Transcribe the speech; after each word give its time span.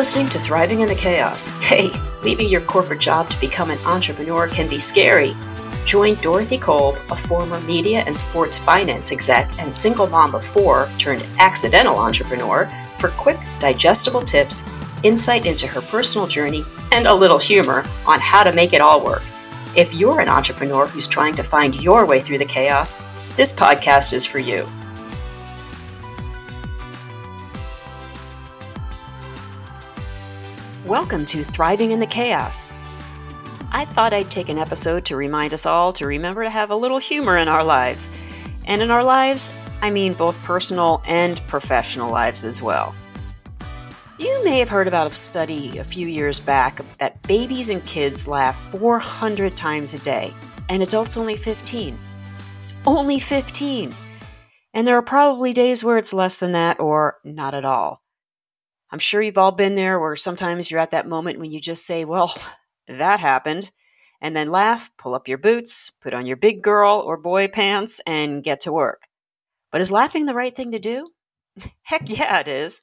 listening 0.00 0.30
to 0.30 0.38
Thriving 0.38 0.80
in 0.80 0.88
the 0.88 0.94
Chaos. 0.94 1.50
Hey, 1.60 1.90
leaving 2.22 2.48
your 2.48 2.62
corporate 2.62 3.00
job 3.00 3.28
to 3.28 3.38
become 3.38 3.70
an 3.70 3.78
entrepreneur 3.80 4.48
can 4.48 4.66
be 4.66 4.78
scary. 4.78 5.36
Join 5.84 6.14
Dorothy 6.14 6.56
Kolb, 6.56 6.96
a 7.10 7.16
former 7.16 7.60
media 7.60 8.02
and 8.06 8.18
sports 8.18 8.58
finance 8.58 9.12
exec 9.12 9.52
and 9.58 9.72
single 9.72 10.06
mom 10.06 10.34
of 10.34 10.42
four 10.42 10.90
turned 10.96 11.22
accidental 11.38 11.96
entrepreneur, 11.96 12.66
for 12.98 13.10
quick, 13.10 13.38
digestible 13.58 14.22
tips, 14.22 14.64
insight 15.02 15.44
into 15.44 15.66
her 15.66 15.82
personal 15.82 16.26
journey, 16.26 16.64
and 16.92 17.06
a 17.06 17.14
little 17.14 17.38
humor 17.38 17.84
on 18.06 18.20
how 18.20 18.42
to 18.42 18.54
make 18.54 18.72
it 18.72 18.80
all 18.80 19.04
work. 19.04 19.22
If 19.76 19.92
you're 19.92 20.20
an 20.20 20.30
entrepreneur 20.30 20.86
who's 20.86 21.06
trying 21.06 21.34
to 21.34 21.42
find 21.42 21.78
your 21.78 22.06
way 22.06 22.20
through 22.20 22.38
the 22.38 22.46
chaos, 22.46 22.96
this 23.36 23.52
podcast 23.52 24.14
is 24.14 24.24
for 24.24 24.38
you. 24.38 24.66
Welcome 30.90 31.24
to 31.26 31.44
Thriving 31.44 31.92
in 31.92 32.00
the 32.00 32.06
Chaos. 32.06 32.66
I 33.70 33.84
thought 33.84 34.12
I'd 34.12 34.28
take 34.28 34.48
an 34.48 34.58
episode 34.58 35.04
to 35.04 35.16
remind 35.16 35.54
us 35.54 35.64
all 35.64 35.92
to 35.92 36.04
remember 36.04 36.42
to 36.42 36.50
have 36.50 36.72
a 36.72 36.74
little 36.74 36.98
humor 36.98 37.36
in 37.36 37.46
our 37.46 37.62
lives. 37.62 38.10
And 38.64 38.82
in 38.82 38.90
our 38.90 39.04
lives, 39.04 39.52
I 39.82 39.90
mean 39.90 40.14
both 40.14 40.42
personal 40.42 41.00
and 41.06 41.40
professional 41.46 42.10
lives 42.10 42.44
as 42.44 42.60
well. 42.60 42.92
You 44.18 44.44
may 44.44 44.58
have 44.58 44.68
heard 44.68 44.88
about 44.88 45.12
a 45.12 45.14
study 45.14 45.78
a 45.78 45.84
few 45.84 46.08
years 46.08 46.40
back 46.40 46.80
that 46.98 47.22
babies 47.22 47.70
and 47.70 47.86
kids 47.86 48.26
laugh 48.26 48.60
400 48.72 49.56
times 49.56 49.94
a 49.94 50.00
day, 50.00 50.34
and 50.68 50.82
adults 50.82 51.16
only 51.16 51.36
15. 51.36 51.96
Only 52.84 53.20
15! 53.20 53.94
And 54.74 54.88
there 54.88 54.98
are 54.98 55.02
probably 55.02 55.52
days 55.52 55.84
where 55.84 55.98
it's 55.98 56.12
less 56.12 56.40
than 56.40 56.50
that 56.50 56.80
or 56.80 57.18
not 57.22 57.54
at 57.54 57.64
all. 57.64 57.99
I'm 58.90 58.98
sure 58.98 59.22
you've 59.22 59.38
all 59.38 59.52
been 59.52 59.76
there 59.76 60.00
where 60.00 60.16
sometimes 60.16 60.70
you're 60.70 60.80
at 60.80 60.90
that 60.90 61.08
moment 61.08 61.38
when 61.38 61.50
you 61.50 61.60
just 61.60 61.86
say, 61.86 62.04
Well, 62.04 62.34
that 62.88 63.20
happened, 63.20 63.70
and 64.20 64.34
then 64.34 64.50
laugh, 64.50 64.90
pull 64.98 65.14
up 65.14 65.28
your 65.28 65.38
boots, 65.38 65.92
put 66.00 66.14
on 66.14 66.26
your 66.26 66.36
big 66.36 66.62
girl 66.62 67.02
or 67.04 67.16
boy 67.16 67.48
pants, 67.48 68.00
and 68.06 68.42
get 68.42 68.60
to 68.60 68.72
work. 68.72 69.08
But 69.70 69.80
is 69.80 69.92
laughing 69.92 70.26
the 70.26 70.34
right 70.34 70.54
thing 70.54 70.72
to 70.72 70.78
do? 70.78 71.06
Heck 71.82 72.08
yeah, 72.08 72.40
it 72.40 72.48
is. 72.48 72.82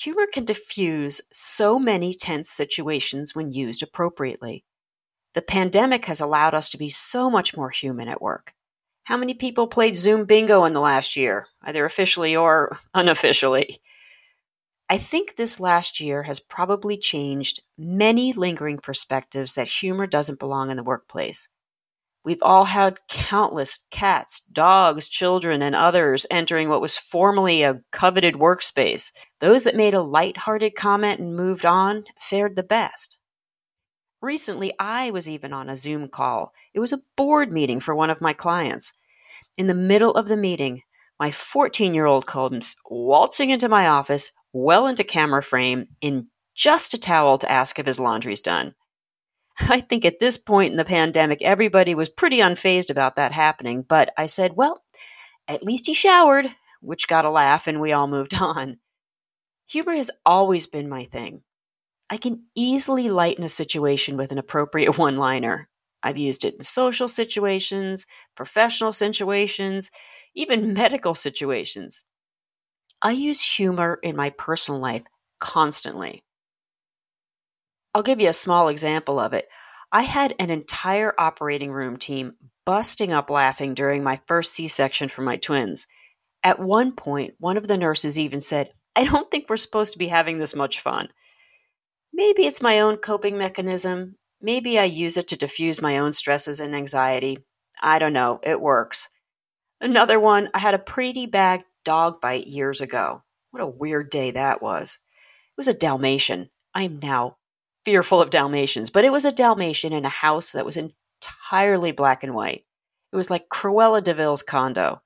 Humor 0.00 0.26
can 0.32 0.44
diffuse 0.44 1.20
so 1.32 1.78
many 1.78 2.14
tense 2.14 2.50
situations 2.50 3.34
when 3.34 3.52
used 3.52 3.82
appropriately. 3.82 4.64
The 5.34 5.42
pandemic 5.42 6.06
has 6.06 6.20
allowed 6.20 6.54
us 6.54 6.68
to 6.70 6.78
be 6.78 6.88
so 6.88 7.28
much 7.28 7.56
more 7.56 7.70
human 7.70 8.08
at 8.08 8.22
work. 8.22 8.54
How 9.04 9.16
many 9.16 9.34
people 9.34 9.66
played 9.66 9.96
Zoom 9.96 10.24
bingo 10.24 10.64
in 10.64 10.74
the 10.74 10.80
last 10.80 11.16
year, 11.16 11.46
either 11.62 11.84
officially 11.84 12.36
or 12.36 12.76
unofficially? 12.94 13.80
I 14.90 14.96
think 14.96 15.36
this 15.36 15.60
last 15.60 16.00
year 16.00 16.22
has 16.22 16.40
probably 16.40 16.96
changed 16.96 17.62
many 17.76 18.32
lingering 18.32 18.78
perspectives 18.78 19.54
that 19.54 19.68
humor 19.68 20.06
doesn't 20.06 20.38
belong 20.38 20.70
in 20.70 20.78
the 20.78 20.82
workplace. 20.82 21.48
We've 22.24 22.42
all 22.42 22.66
had 22.66 23.00
countless 23.08 23.86
cats, 23.90 24.40
dogs, 24.40 25.08
children, 25.08 25.62
and 25.62 25.74
others 25.74 26.26
entering 26.30 26.68
what 26.68 26.80
was 26.80 26.96
formerly 26.96 27.62
a 27.62 27.80
coveted 27.92 28.34
workspace. 28.34 29.12
Those 29.40 29.64
that 29.64 29.76
made 29.76 29.94
a 29.94 30.02
light-hearted 30.02 30.74
comment 30.74 31.20
and 31.20 31.36
moved 31.36 31.66
on 31.66 32.04
fared 32.18 32.56
the 32.56 32.62
best. 32.62 33.18
Recently, 34.20 34.72
I 34.78 35.10
was 35.10 35.28
even 35.28 35.52
on 35.52 35.68
a 35.68 35.76
Zoom 35.76 36.08
call. 36.08 36.52
It 36.74 36.80
was 36.80 36.92
a 36.92 37.02
board 37.16 37.52
meeting 37.52 37.78
for 37.78 37.94
one 37.94 38.10
of 38.10 38.20
my 38.20 38.32
clients. 38.32 38.92
In 39.56 39.66
the 39.66 39.74
middle 39.74 40.12
of 40.14 40.28
the 40.28 40.36
meeting, 40.36 40.82
my 41.20 41.30
14 41.30 41.94
year 41.94 42.06
old 42.06 42.26
comes 42.26 42.74
waltzing 42.90 43.50
into 43.50 43.68
my 43.68 43.86
office 43.86 44.32
well 44.58 44.86
into 44.86 45.04
camera 45.04 45.42
frame 45.42 45.88
in 46.00 46.28
just 46.54 46.94
a 46.94 46.98
towel 46.98 47.38
to 47.38 47.50
ask 47.50 47.78
if 47.78 47.86
his 47.86 48.00
laundry's 48.00 48.40
done. 48.40 48.74
I 49.60 49.80
think 49.80 50.04
at 50.04 50.20
this 50.20 50.36
point 50.36 50.72
in 50.72 50.76
the 50.76 50.84
pandemic, 50.84 51.42
everybody 51.42 51.94
was 51.94 52.08
pretty 52.08 52.38
unfazed 52.38 52.90
about 52.90 53.16
that 53.16 53.32
happening, 53.32 53.82
but 53.82 54.12
I 54.16 54.26
said, 54.26 54.56
well, 54.56 54.82
at 55.46 55.62
least 55.62 55.86
he 55.86 55.94
showered, 55.94 56.46
which 56.80 57.08
got 57.08 57.24
a 57.24 57.30
laugh, 57.30 57.66
and 57.66 57.80
we 57.80 57.92
all 57.92 58.06
moved 58.06 58.34
on. 58.40 58.78
Humor 59.70 59.94
has 59.94 60.10
always 60.24 60.66
been 60.66 60.88
my 60.88 61.04
thing. 61.04 61.42
I 62.10 62.16
can 62.16 62.44
easily 62.54 63.10
lighten 63.10 63.44
a 63.44 63.48
situation 63.48 64.16
with 64.16 64.32
an 64.32 64.38
appropriate 64.38 64.98
one 64.98 65.16
liner. 65.16 65.68
I've 66.02 66.18
used 66.18 66.44
it 66.44 66.54
in 66.54 66.62
social 66.62 67.08
situations, 67.08 68.06
professional 68.36 68.92
situations, 68.92 69.90
even 70.34 70.72
medical 70.72 71.14
situations. 71.14 72.04
I 73.00 73.12
use 73.12 73.40
humor 73.42 73.98
in 74.02 74.16
my 74.16 74.30
personal 74.30 74.80
life 74.80 75.04
constantly. 75.38 76.24
I'll 77.94 78.02
give 78.02 78.20
you 78.20 78.28
a 78.28 78.34
small 78.34 78.68
example 78.68 79.18
of 79.18 79.32
it. 79.32 79.48
I 79.90 80.02
had 80.02 80.34
an 80.38 80.50
entire 80.50 81.14
operating 81.18 81.72
room 81.72 81.96
team 81.96 82.34
busting 82.66 83.12
up 83.12 83.30
laughing 83.30 83.74
during 83.74 84.02
my 84.02 84.20
first 84.26 84.52
C 84.52 84.68
section 84.68 85.08
for 85.08 85.22
my 85.22 85.36
twins. 85.36 85.86
At 86.42 86.58
one 86.58 86.92
point, 86.92 87.34
one 87.38 87.56
of 87.56 87.66
the 87.66 87.78
nurses 87.78 88.18
even 88.18 88.40
said, 88.40 88.72
I 88.94 89.04
don't 89.04 89.30
think 89.30 89.48
we're 89.48 89.56
supposed 89.56 89.92
to 89.92 89.98
be 89.98 90.08
having 90.08 90.38
this 90.38 90.54
much 90.54 90.80
fun. 90.80 91.08
Maybe 92.12 92.46
it's 92.46 92.60
my 92.60 92.80
own 92.80 92.96
coping 92.96 93.38
mechanism. 93.38 94.16
Maybe 94.40 94.78
I 94.78 94.84
use 94.84 95.16
it 95.16 95.28
to 95.28 95.36
diffuse 95.36 95.80
my 95.80 95.98
own 95.98 96.12
stresses 96.12 96.60
and 96.60 96.74
anxiety. 96.74 97.38
I 97.80 97.98
don't 97.98 98.12
know. 98.12 98.40
It 98.42 98.60
works. 98.60 99.08
Another 99.80 100.18
one, 100.18 100.48
I 100.52 100.58
had 100.58 100.74
a 100.74 100.78
pretty 100.78 101.26
bad 101.26 101.62
dog 101.88 102.20
bite 102.20 102.46
years 102.46 102.82
ago. 102.82 103.22
What 103.50 103.62
a 103.62 103.66
weird 103.66 104.10
day 104.10 104.30
that 104.32 104.60
was. 104.60 104.98
It 105.52 105.56
was 105.56 105.68
a 105.68 105.72
Dalmatian. 105.72 106.50
I 106.74 106.82
am 106.82 106.98
now 106.98 107.38
fearful 107.82 108.20
of 108.20 108.28
Dalmatians, 108.28 108.90
but 108.90 109.06
it 109.06 109.10
was 109.10 109.24
a 109.24 109.32
Dalmatian 109.32 109.94
in 109.94 110.04
a 110.04 110.10
house 110.10 110.52
that 110.52 110.66
was 110.66 110.76
entirely 110.76 111.90
black 111.92 112.22
and 112.22 112.34
white. 112.34 112.66
It 113.10 113.16
was 113.16 113.30
like 113.30 113.48
Cruella 113.48 114.04
de 114.04 114.12
Vil's 114.12 114.42
condo. 114.42 115.00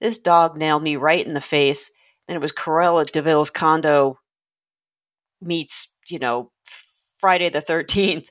This 0.00 0.20
dog 0.20 0.56
nailed 0.56 0.84
me 0.84 0.94
right 0.94 1.26
in 1.26 1.34
the 1.34 1.40
face. 1.40 1.90
Then 2.28 2.36
it 2.36 2.40
was 2.40 2.52
Cruella 2.52 3.10
de 3.10 3.22
Vil's 3.22 3.50
condo 3.50 4.20
meets, 5.42 5.92
you 6.08 6.20
know, 6.20 6.52
Friday 7.18 7.48
the 7.48 7.60
13th. 7.60 8.28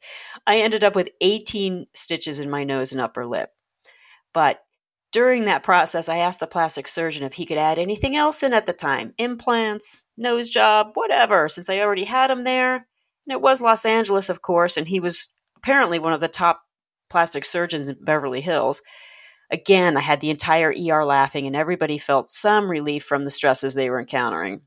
I 0.47 0.61
ended 0.61 0.85
up 0.85 0.95
with 0.95 1.09
18 1.19 1.87
stitches 1.93 2.39
in 2.39 2.49
my 2.49 2.63
nose 2.63 2.93
and 2.93 3.01
upper 3.01 3.25
lip. 3.25 3.49
But 4.33 4.61
during 5.11 5.45
that 5.45 5.63
process, 5.63 6.07
I 6.07 6.17
asked 6.17 6.39
the 6.39 6.47
plastic 6.47 6.87
surgeon 6.87 7.23
if 7.23 7.33
he 7.33 7.45
could 7.45 7.57
add 7.57 7.79
anything 7.79 8.15
else 8.15 8.43
in 8.43 8.53
at 8.53 8.65
the 8.65 8.73
time 8.73 9.13
implants, 9.17 10.03
nose 10.17 10.49
job, 10.49 10.91
whatever, 10.93 11.47
since 11.47 11.69
I 11.69 11.79
already 11.79 12.05
had 12.05 12.29
him 12.29 12.43
there. 12.43 12.75
And 12.75 13.33
it 13.33 13.41
was 13.41 13.61
Los 13.61 13.85
Angeles, 13.85 14.29
of 14.29 14.41
course, 14.41 14.77
and 14.77 14.87
he 14.87 14.99
was 14.99 15.29
apparently 15.57 15.99
one 15.99 16.13
of 16.13 16.19
the 16.19 16.27
top 16.27 16.61
plastic 17.09 17.43
surgeons 17.43 17.89
in 17.89 17.97
Beverly 18.01 18.41
Hills. 18.41 18.81
Again, 19.51 19.97
I 19.97 20.01
had 20.01 20.21
the 20.21 20.29
entire 20.29 20.71
ER 20.71 21.03
laughing, 21.03 21.47
and 21.47 21.55
everybody 21.55 21.97
felt 21.97 22.29
some 22.29 22.69
relief 22.69 23.03
from 23.03 23.25
the 23.25 23.31
stresses 23.31 23.73
they 23.73 23.89
were 23.89 23.99
encountering. 23.99 24.61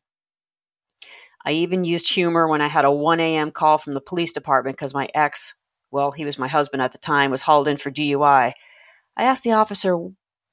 I 1.44 1.52
even 1.52 1.84
used 1.84 2.12
humor 2.12 2.48
when 2.48 2.60
I 2.60 2.68
had 2.68 2.84
a 2.84 2.90
1 2.90 3.20
a.m. 3.20 3.52
call 3.52 3.78
from 3.78 3.94
the 3.94 4.00
police 4.00 4.32
department 4.32 4.76
because 4.76 4.94
my 4.94 5.08
ex, 5.14 5.54
well, 5.92 6.10
he 6.10 6.24
was 6.24 6.38
my 6.38 6.48
husband 6.48 6.82
at 6.82 6.92
the 6.92 6.98
time, 6.98 7.30
was 7.30 7.42
hauled 7.42 7.68
in 7.68 7.76
for 7.76 7.90
DUI. 7.90 8.52
I 9.16 9.22
asked 9.22 9.44
the 9.44 9.52
officer 9.52 9.98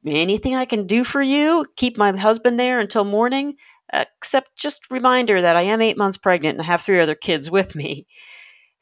anything 0.05 0.55
I 0.55 0.65
can 0.65 0.87
do 0.87 1.03
for 1.03 1.21
you? 1.21 1.65
Keep 1.75 1.97
my 1.97 2.15
husband 2.17 2.59
there 2.59 2.79
until 2.79 3.03
morning? 3.03 3.55
Except 3.91 4.55
just 4.55 4.91
reminder 4.91 5.41
that 5.41 5.55
I 5.55 5.63
am 5.63 5.81
eight 5.81 5.97
months 5.97 6.17
pregnant 6.17 6.57
and 6.57 6.65
have 6.65 6.81
three 6.81 6.99
other 6.99 7.15
kids 7.15 7.49
with 7.49 7.75
me. 7.75 8.07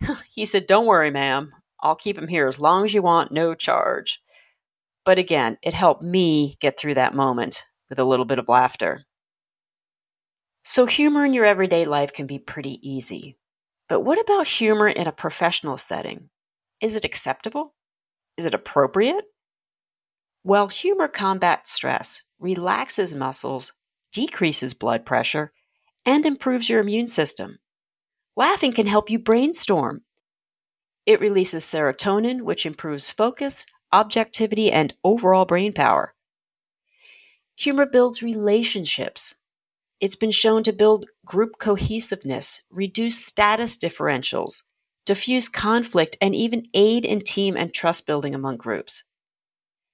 he 0.33 0.45
said, 0.45 0.67
Don't 0.67 0.85
worry, 0.85 1.11
ma'am. 1.11 1.51
I'll 1.81 1.95
keep 1.95 2.17
him 2.17 2.27
here 2.27 2.47
as 2.47 2.59
long 2.59 2.85
as 2.85 2.94
you 2.94 3.01
want, 3.01 3.31
no 3.31 3.53
charge. 3.53 4.19
But 5.06 5.17
again, 5.17 5.57
it 5.61 5.73
helped 5.73 6.03
me 6.03 6.56
get 6.59 6.77
through 6.77 6.95
that 6.95 7.13
moment 7.13 7.66
with 7.89 8.00
a 8.00 8.03
little 8.03 8.25
bit 8.25 8.39
of 8.39 8.50
laughter. 8.50 9.06
So, 10.63 10.86
humor 10.86 11.24
in 11.24 11.33
your 11.33 11.45
everyday 11.45 11.86
life 11.86 12.12
can 12.12 12.27
be 12.27 12.39
pretty 12.39 12.80
easy. 12.81 13.38
But 13.88 14.01
what 14.01 14.19
about 14.19 14.47
humor 14.47 14.89
in 14.89 15.07
a 15.07 15.13
professional 15.13 15.77
setting? 15.77 16.30
Is 16.81 16.95
it 16.97 17.06
acceptable? 17.06 17.74
Is 18.38 18.45
it 18.45 18.53
appropriate? 18.53 19.24
Well, 20.47 20.69
humor 20.69 21.09
combats 21.09 21.73
stress, 21.73 22.23
relaxes 22.39 23.13
muscles, 23.13 23.73
decreases 24.13 24.73
blood 24.73 25.05
pressure, 25.05 25.51
and 26.05 26.25
improves 26.25 26.69
your 26.69 26.79
immune 26.79 27.09
system. 27.09 27.57
Laughing 28.38 28.71
can 28.71 28.88
help 28.88 29.09
you 29.09 29.19
brainstorm. 29.19 30.03
It 31.05 31.19
releases 31.19 31.65
serotonin, 31.65 32.44
which 32.44 32.65
improves 32.65 33.11
focus, 33.11 33.65
objectivity, 33.91 34.71
and 34.71 34.94
overall 35.03 35.44
brain 35.44 35.73
power. 35.73 36.15
Humor 37.57 37.85
builds 37.85 38.23
relationships. 38.23 39.35
It's 39.99 40.15
been 40.15 40.31
shown 40.31 40.63
to 40.63 40.71
build 40.71 41.07
group 41.25 41.59
cohesiveness, 41.59 42.61
reduce 42.71 43.21
status 43.21 43.77
differentials, 43.77 44.61
diffuse 45.05 45.49
conflict, 45.49 46.15
and 46.21 46.33
even 46.33 46.67
aid 46.73 47.03
in 47.03 47.19
team 47.19 47.57
and 47.57 47.73
trust 47.73 48.07
building 48.07 48.33
among 48.33 48.55
groups. 48.55 49.03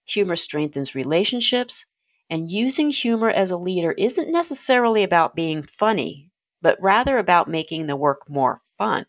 Humor 0.06 0.36
strengthens 0.36 0.96
relationships, 0.96 1.86
and 2.30 2.50
using 2.50 2.90
humor 2.90 3.30
as 3.30 3.52
a 3.52 3.58
leader 3.58 3.92
isn't 3.94 4.32
necessarily 4.32 5.04
about 5.04 5.36
being 5.36 5.64
funny, 5.64 6.32
but 6.62 6.78
rather 6.82 7.18
about 7.18 7.50
making 7.50 7.88
the 7.88 7.96
work 7.96 8.30
more 8.30 8.62
fun. 8.78 9.06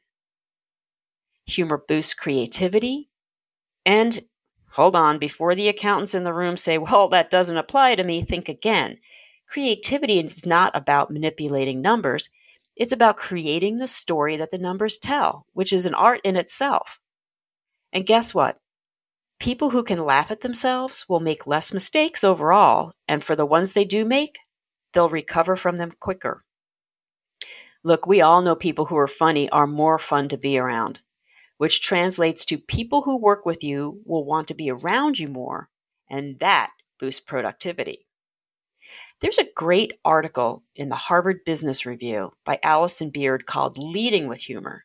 Humor 1.47 1.83
boosts 1.87 2.15
creativity. 2.15 3.11
And 3.85 4.25
hold 4.71 4.97
on, 4.97 5.19
before 5.19 5.55
the 5.55 5.69
accountants 5.69 6.15
in 6.15 6.25
the 6.25 6.33
room 6.33 6.57
say, 6.57 6.79
well, 6.79 7.09
that 7.09 7.31
doesn't 7.31 7.57
apply 7.57 7.95
to 7.97 8.05
me, 8.05 8.23
think 8.23 8.49
again. 8.49 8.99
Creativity 9.49 10.19
is 10.19 10.47
not 10.47 10.75
about 10.75 11.11
manipulating 11.11 11.81
numbers, 11.81 12.31
it's 12.77 12.93
about 12.93 13.17
creating 13.17 13.79
the 13.79 13.87
story 13.87 14.37
that 14.37 14.51
the 14.51 14.59
numbers 14.59 14.99
tell, 14.99 15.47
which 15.53 15.73
is 15.73 15.87
an 15.87 15.95
art 15.95 16.21
in 16.25 16.35
itself. 16.35 16.99
And 17.93 18.07
guess 18.07 18.35
what? 18.35 18.59
People 19.41 19.71
who 19.71 19.83
can 19.83 20.05
laugh 20.05 20.31
at 20.31 20.41
themselves 20.41 21.07
will 21.09 21.21
make 21.21 21.47
less 21.47 21.75
mistakes 21.75 22.25
overall, 22.25 22.93
and 23.07 23.23
for 23.23 23.37
the 23.37 23.47
ones 23.47 23.73
they 23.73 23.85
do 23.85 24.05
make, 24.05 24.39
they'll 24.93 25.09
recover 25.09 25.57
from 25.57 25.77
them 25.77 25.93
quicker. 26.01 26.45
Look, 27.83 28.07
we 28.07 28.23
all 28.23 28.41
know 28.41 28.57
people 28.57 28.87
who 28.87 28.97
are 28.97 29.07
funny 29.07 29.51
are 29.51 29.67
more 29.67 29.99
fun 29.99 30.29
to 30.29 30.39
be 30.39 30.57
around, 30.57 31.03
which 31.59 31.83
translates 31.83 32.45
to 32.47 32.57
people 32.57 33.03
who 33.03 33.21
work 33.21 33.45
with 33.45 33.63
you 33.63 34.01
will 34.07 34.25
want 34.25 34.49
to 34.49 34.55
be 34.55 34.71
around 34.71 35.19
you 35.19 35.29
more, 35.29 35.69
and 36.09 36.39
that 36.39 36.71
boosts 36.99 37.21
productivity. 37.21 38.07
There's 39.21 39.39
a 39.39 39.53
great 39.55 39.93
article 40.05 40.65
in 40.75 40.89
the 40.89 40.95
Harvard 40.95 41.45
Business 41.45 41.85
Review 41.85 42.33
by 42.45 42.59
Alison 42.63 43.11
Beard 43.11 43.47
called 43.47 43.79
Leading 43.79 44.29
with 44.29 44.43
Humor. 44.43 44.84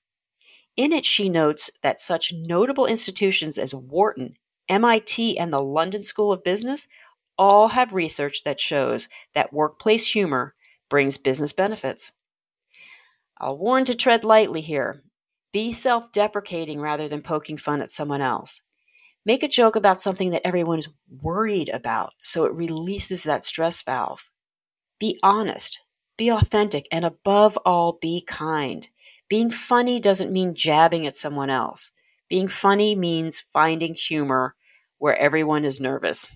In 0.80 0.94
it, 0.94 1.06
she 1.06 1.28
notes 1.28 1.70
that 1.82 2.00
such 2.00 2.32
notable 2.32 2.86
institutions 2.86 3.58
as 3.58 3.76
Wharton, 3.76 4.38
MIT, 4.70 5.38
and 5.38 5.52
the 5.52 5.62
London 5.62 6.04
School 6.04 6.32
of 6.32 6.42
Business 6.42 6.88
all 7.38 7.68
have 7.68 7.94
research 7.94 8.46
that 8.46 8.62
shows 8.62 9.10
that 9.34 9.52
workplace 9.52 10.14
humor 10.14 10.56
brings 10.88 11.18
business 11.18 11.52
benefits. 11.52 12.14
I'll 13.38 13.58
warn 13.58 13.84
to 13.84 13.94
tread 13.94 14.24
lightly 14.24 14.62
here. 14.62 15.04
Be 15.52 15.74
self 15.74 16.14
deprecating 16.14 16.80
rather 16.80 17.10
than 17.10 17.24
poking 17.24 17.58
fun 17.58 17.82
at 17.82 17.92
someone 17.92 18.22
else. 18.22 18.62
Make 19.26 19.44
a 19.44 19.50
joke 19.50 19.76
about 19.76 20.00
something 20.00 20.30
that 20.30 20.48
everyone's 20.48 20.88
worried 21.22 21.68
about 21.68 22.14
so 22.24 22.46
it 22.46 22.58
releases 22.58 23.26
that 23.26 23.44
stress 23.44 23.82
valve. 23.82 24.32
Be 24.98 25.20
honest, 25.24 25.82
be 26.16 26.30
authentic, 26.30 26.88
and 26.90 27.04
above 27.04 27.58
all, 27.66 28.00
be 28.02 28.24
kind. 28.26 28.88
Being 29.30 29.52
funny 29.52 30.00
doesn't 30.00 30.32
mean 30.32 30.56
jabbing 30.56 31.06
at 31.06 31.16
someone 31.16 31.50
else. 31.50 31.92
Being 32.30 32.48
funny 32.48 32.96
means 32.96 33.40
finding 33.40 33.94
humor 33.94 34.56
where 34.98 35.18
everyone 35.18 35.66
is 35.66 35.80
nervous. 35.80 36.36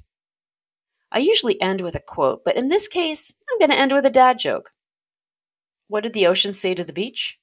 I 1.12 1.20
usually 1.20 1.62
end 1.62 1.82
with 1.82 1.96
a 1.96 2.00
quote, 2.00 2.44
but 2.46 2.56
in 2.56 2.70
this 2.70 2.88
case, 2.88 3.34
I'm 3.52 3.60
going 3.60 3.72
to 3.72 3.80
end 3.80 3.92
with 3.92 4.06
a 4.06 4.10
dad 4.10 4.40
joke. 4.40 4.72
What 5.88 6.02
did 6.02 6.14
the 6.14 6.28
ocean 6.28 6.54
say 6.54 6.74
to 6.74 6.84
the 6.84 6.94
beach? 6.94 7.40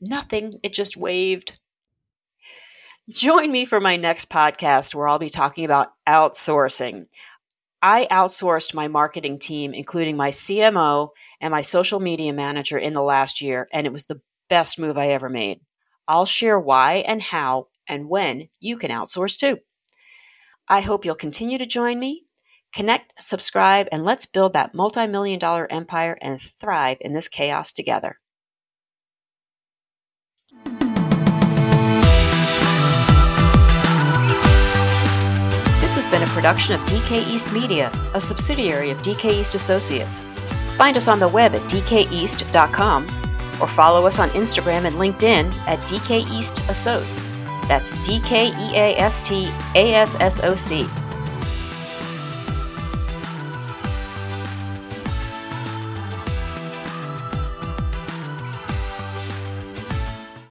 Nothing, 0.00 0.60
it 0.62 0.74
just 0.74 0.96
waved. 0.96 1.58
Join 3.08 3.52
me 3.52 3.64
for 3.64 3.80
my 3.80 3.96
next 3.96 4.28
podcast 4.28 4.94
where 4.94 5.08
I'll 5.08 5.18
be 5.18 5.30
talking 5.30 5.64
about 5.64 5.92
outsourcing. 6.06 7.06
I 7.82 8.06
outsourced 8.10 8.74
my 8.74 8.88
marketing 8.88 9.38
team, 9.38 9.74
including 9.74 10.16
my 10.16 10.30
CMO 10.30 11.10
and 11.40 11.50
my 11.50 11.62
social 11.62 12.00
media 12.00 12.32
manager, 12.32 12.78
in 12.78 12.92
the 12.92 13.02
last 13.02 13.40
year, 13.40 13.68
and 13.72 13.86
it 13.86 13.92
was 13.92 14.06
the 14.06 14.20
best 14.48 14.78
move 14.78 14.96
I 14.96 15.08
ever 15.08 15.28
made. 15.28 15.60
I'll 16.08 16.24
share 16.26 16.58
why 16.58 17.04
and 17.06 17.20
how 17.20 17.68
and 17.88 18.08
when 18.08 18.48
you 18.60 18.76
can 18.76 18.90
outsource 18.90 19.38
too. 19.38 19.58
I 20.68 20.80
hope 20.80 21.04
you'll 21.04 21.14
continue 21.14 21.58
to 21.58 21.66
join 21.66 21.98
me. 21.98 22.24
Connect, 22.74 23.12
subscribe, 23.20 23.88
and 23.92 24.04
let's 24.04 24.26
build 24.26 24.52
that 24.52 24.74
multi 24.74 25.06
million 25.06 25.38
dollar 25.38 25.70
empire 25.70 26.18
and 26.20 26.40
thrive 26.60 26.98
in 27.00 27.12
this 27.12 27.28
chaos 27.28 27.72
together. 27.72 28.18
This 35.86 35.94
has 35.94 36.06
been 36.08 36.24
a 36.24 36.32
production 36.34 36.74
of 36.74 36.80
DK 36.80 37.28
East 37.28 37.52
Media, 37.52 37.92
a 38.12 38.18
subsidiary 38.18 38.90
of 38.90 38.98
DK 39.02 39.38
East 39.38 39.54
Associates. 39.54 40.18
Find 40.76 40.96
us 40.96 41.06
on 41.06 41.20
the 41.20 41.28
web 41.28 41.54
at 41.54 41.60
dkeast.com 41.70 43.04
or 43.60 43.68
follow 43.68 44.04
us 44.04 44.18
on 44.18 44.30
Instagram 44.30 44.84
and 44.86 44.96
LinkedIn 44.96 45.52
at 45.68 45.78
DK 45.82 46.28
East 46.28 46.56
Assoc. 46.62 47.22
That's 47.68 47.92
D 48.04 48.18
K 48.18 48.48
E 48.48 48.74
A 48.74 48.96
S 48.96 49.20
T 49.20 49.48
A 49.76 49.94
S 49.94 50.16
S 50.18 50.42
O 50.42 50.56
C. 50.56 50.88